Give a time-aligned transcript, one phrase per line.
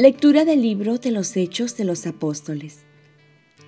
[0.00, 2.78] Lectura del libro de los Hechos de los Apóstoles.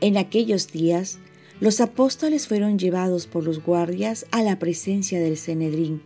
[0.01, 1.19] En aquellos días,
[1.61, 6.01] los apóstoles fueron llevados por los guardias a la presencia del Cenedrín,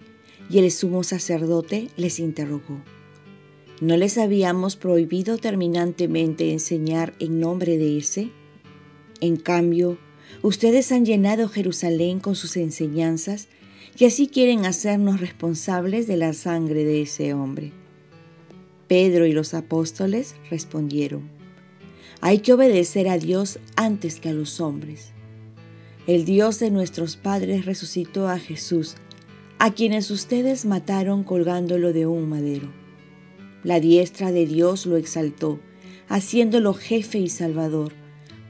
[0.50, 2.82] y el sumo sacerdote les interrogó.
[3.80, 8.32] ¿No les habíamos prohibido terminantemente enseñar en nombre de ese?
[9.20, 9.98] En cambio,
[10.42, 13.48] ustedes han llenado Jerusalén con sus enseñanzas
[13.98, 17.72] y así quieren hacernos responsables de la sangre de ese hombre.
[18.88, 21.28] Pedro y los apóstoles respondieron,
[22.20, 25.12] hay que obedecer a Dios antes que a los hombres.
[26.06, 28.94] El Dios de nuestros padres resucitó a Jesús,
[29.58, 32.68] a quienes ustedes mataron colgándolo de un madero.
[33.64, 35.58] La diestra de Dios lo exaltó,
[36.08, 37.92] haciéndolo jefe y salvador,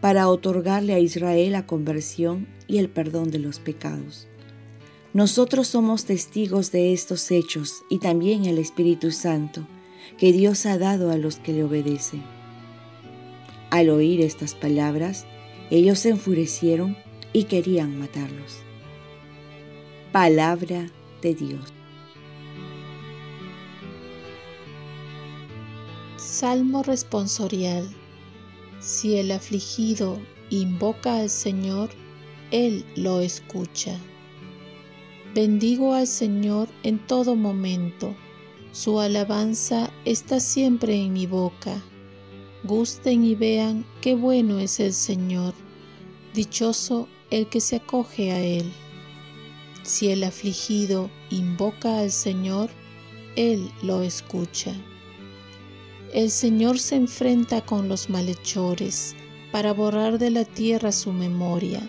[0.07, 4.29] para otorgarle a Israel la conversión y el perdón de los pecados.
[5.13, 9.67] Nosotros somos testigos de estos hechos y también el Espíritu Santo
[10.17, 12.23] que Dios ha dado a los que le obedecen.
[13.71, 15.27] Al oír estas palabras,
[15.73, 16.97] ellos se enfurecieron
[17.33, 18.59] y querían matarlos.
[20.13, 20.87] Palabra
[21.21, 21.73] de Dios.
[26.17, 27.89] Salmo responsorial.
[28.87, 31.91] Si el afligido invoca al Señor,
[32.53, 33.99] Él lo escucha.
[35.35, 38.15] Bendigo al Señor en todo momento
[38.77, 41.83] su alabanza está siempre en mi boca.
[42.63, 45.55] Gusten y vean qué bueno es el Señor.
[46.35, 48.71] Dichoso el que se acoge a Él.
[49.83, 52.69] Si el afligido invoca al Señor,
[53.35, 54.75] Él lo escucha.
[56.17, 59.15] El Señor se enfrenta con los malhechores
[59.53, 61.87] para borrar de la tierra su memoria.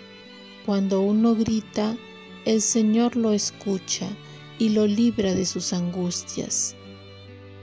[0.66, 1.96] Cuando uno grita,
[2.44, 4.06] el Señor lo escucha
[4.60, 6.76] y lo libra de sus angustias.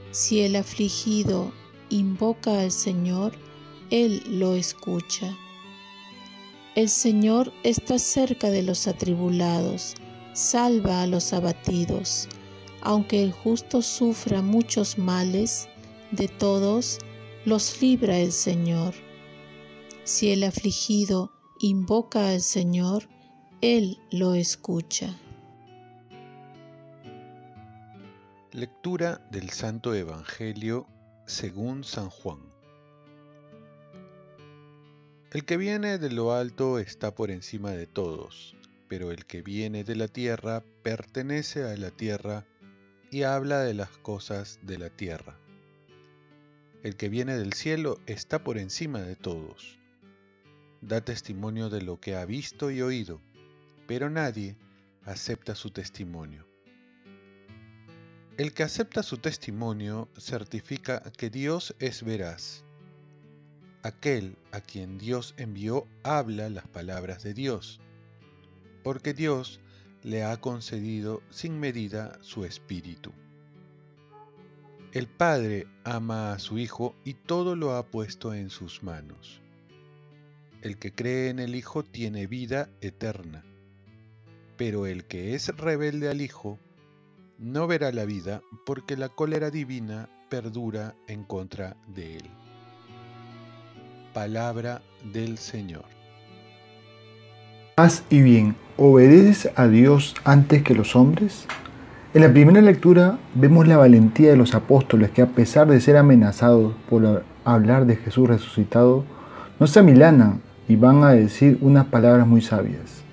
[0.09, 1.51] Si el afligido
[1.89, 3.33] invoca al Señor,
[3.91, 5.37] Él lo escucha.
[6.73, 9.93] El Señor está cerca de los atribulados,
[10.33, 12.27] salva a los abatidos.
[12.81, 15.69] Aunque el justo sufra muchos males,
[16.15, 16.99] de todos
[17.45, 18.93] los libra el Señor.
[20.03, 23.09] Si el afligido invoca al Señor,
[23.61, 25.15] Él lo escucha.
[28.51, 30.87] Lectura del Santo Evangelio
[31.25, 32.39] según San Juan.
[35.31, 38.55] El que viene de lo alto está por encima de todos,
[38.87, 42.45] pero el que viene de la tierra pertenece a la tierra
[43.11, 45.37] y habla de las cosas de la tierra.
[46.85, 49.79] El que viene del cielo está por encima de todos.
[50.81, 53.19] Da testimonio de lo que ha visto y oído,
[53.87, 54.55] pero nadie
[55.03, 56.45] acepta su testimonio.
[58.37, 62.63] El que acepta su testimonio certifica que Dios es veraz.
[63.81, 67.79] Aquel a quien Dios envió habla las palabras de Dios,
[68.83, 69.59] porque Dios
[70.03, 73.11] le ha concedido sin medida su espíritu.
[74.95, 79.41] El Padre ama a su Hijo y todo lo ha puesto en sus manos.
[80.61, 83.43] El que cree en el Hijo tiene vida eterna,
[84.55, 86.59] pero el que es rebelde al Hijo
[87.37, 92.29] no verá la vida porque la cólera divina perdura en contra de él.
[94.13, 94.81] Palabra
[95.11, 95.83] del Señor.
[97.75, 101.45] Haz y bien, ¿obedeces a Dios antes que los hombres?
[102.15, 105.97] En la primera lectura vemos la valentía de los apóstoles que a pesar de ser
[105.97, 109.03] amenazados por hablar de Jesús resucitado,
[109.59, 110.39] no se amilanan
[110.69, 113.03] y van a decir unas palabras muy sabias.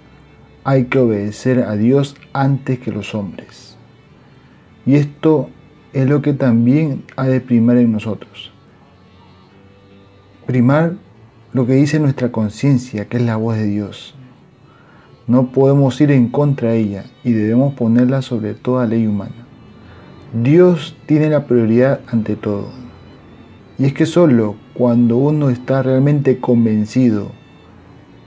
[0.62, 3.76] Hay que obedecer a Dios antes que los hombres.
[4.86, 5.50] Y esto
[5.92, 8.52] es lo que también ha de primar en nosotros.
[10.46, 10.92] Primar
[11.52, 14.14] lo que dice nuestra conciencia, que es la voz de Dios.
[15.26, 19.46] No podemos ir en contra de ella y debemos ponerla sobre toda ley humana.
[20.32, 22.70] Dios tiene la prioridad ante todo.
[23.78, 27.30] Y es que solo cuando uno está realmente convencido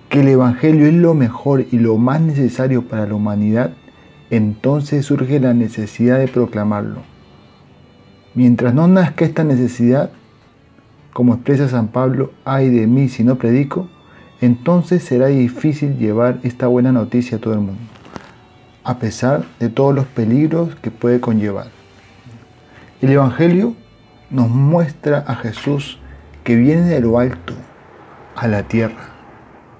[0.09, 3.71] que el Evangelio es lo mejor y lo más necesario para la humanidad,
[4.29, 7.01] entonces surge la necesidad de proclamarlo.
[8.33, 10.11] Mientras no nazca esta necesidad,
[11.13, 13.87] como expresa San Pablo, ay de mí si no predico,
[14.41, 17.81] entonces será difícil llevar esta buena noticia a todo el mundo,
[18.83, 21.67] a pesar de todos los peligros que puede conllevar.
[23.01, 23.75] El Evangelio
[24.29, 25.99] nos muestra a Jesús
[26.43, 27.53] que viene de lo alto
[28.35, 29.09] a la tierra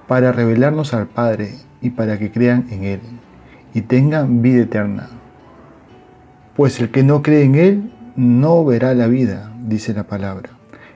[0.08, 3.00] para revelarnos al Padre y para que crean en Él
[3.74, 5.08] y tengan vida eterna.
[6.56, 10.50] Pues el que no cree en Él no verá la vida, dice la palabra.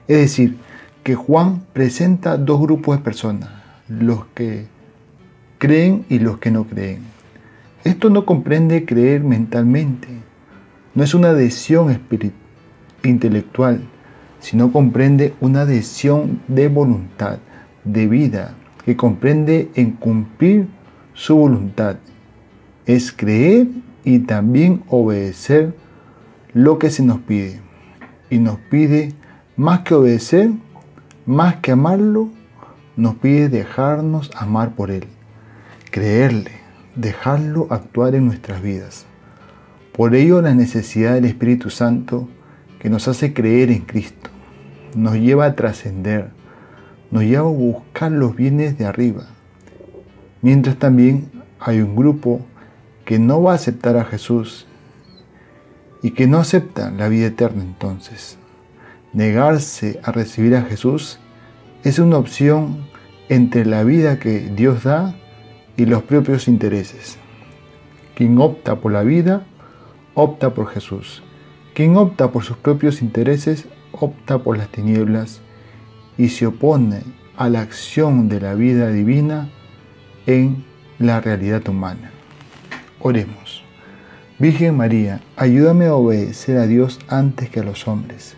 [0.07, 0.57] Es decir,
[1.03, 3.49] que Juan presenta dos grupos de personas,
[3.87, 4.67] los que
[5.57, 6.99] creen y los que no creen.
[7.83, 10.07] Esto no comprende creer mentalmente,
[10.93, 11.99] no es una adhesión
[13.03, 13.81] intelectual,
[14.39, 17.39] sino comprende una adhesión de voluntad,
[17.83, 18.55] de vida,
[18.85, 20.67] que comprende en cumplir
[21.13, 21.97] su voluntad.
[22.85, 23.67] Es creer
[24.03, 25.75] y también obedecer
[26.53, 27.59] lo que se nos pide.
[28.29, 29.13] Y nos pide
[29.55, 30.51] más que obedecer,
[31.25, 32.29] más que amarlo,
[32.95, 35.07] nos pide dejarnos amar por Él,
[35.89, 36.51] creerle,
[36.95, 39.05] dejarlo actuar en nuestras vidas.
[39.93, 42.27] Por ello la necesidad del Espíritu Santo
[42.79, 44.29] que nos hace creer en Cristo,
[44.95, 46.31] nos lleva a trascender,
[47.11, 49.27] nos lleva a buscar los bienes de arriba.
[50.41, 51.29] Mientras también
[51.59, 52.41] hay un grupo
[53.05, 54.65] que no va a aceptar a Jesús
[56.01, 58.37] y que no acepta la vida eterna entonces.
[59.13, 61.19] Negarse a recibir a Jesús
[61.83, 62.87] es una opción
[63.27, 65.15] entre la vida que Dios da
[65.75, 67.17] y los propios intereses.
[68.15, 69.45] Quien opta por la vida,
[70.13, 71.23] opta por Jesús.
[71.73, 75.41] Quien opta por sus propios intereses, opta por las tinieblas
[76.17, 77.01] y se opone
[77.35, 79.49] a la acción de la vida divina
[80.25, 80.63] en
[80.99, 82.11] la realidad humana.
[83.01, 83.65] Oremos.
[84.39, 88.37] Virgen María, ayúdame a obedecer a Dios antes que a los hombres